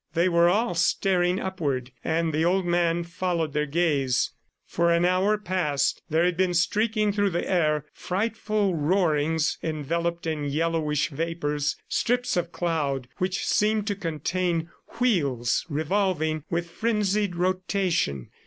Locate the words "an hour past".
4.91-6.01